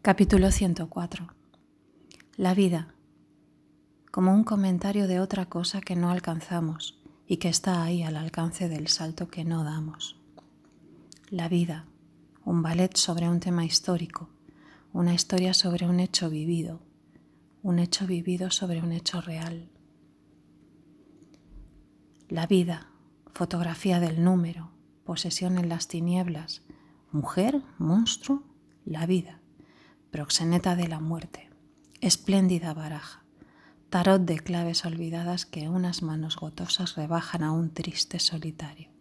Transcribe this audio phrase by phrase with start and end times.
[0.00, 1.26] Capítulo 104.
[2.36, 2.94] La vida,
[4.12, 8.68] como un comentario de otra cosa que no alcanzamos y que está ahí al alcance
[8.68, 10.16] del salto que no damos.
[11.30, 11.84] La vida,
[12.44, 14.30] un ballet sobre un tema histórico,
[14.92, 16.80] una historia sobre un hecho vivido,
[17.64, 19.68] un hecho vivido sobre un hecho real.
[22.28, 22.92] La vida,
[23.34, 24.70] fotografía del número,
[25.04, 26.62] posesión en las tinieblas,
[27.10, 28.44] mujer, monstruo,
[28.84, 29.40] la vida
[30.10, 31.50] proxeneta de la muerte,
[32.00, 33.24] espléndida baraja,
[33.90, 38.97] tarot de claves olvidadas que unas manos gotosas rebajan a un triste solitario.